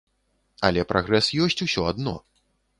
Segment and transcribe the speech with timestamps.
[0.69, 2.19] Але прагрэс ёсць усё адно.